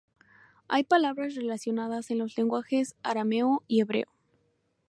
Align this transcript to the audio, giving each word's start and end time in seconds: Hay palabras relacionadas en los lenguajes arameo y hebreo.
Hay 0.67 0.83
palabras 0.83 1.35
relacionadas 1.35 2.09
en 2.09 2.17
los 2.17 2.35
lenguajes 2.35 2.95
arameo 3.03 3.61
y 3.67 3.81
hebreo. 3.81 4.07